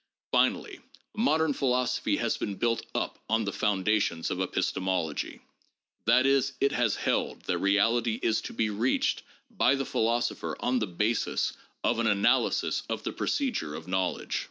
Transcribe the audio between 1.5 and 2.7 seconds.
philosophy has been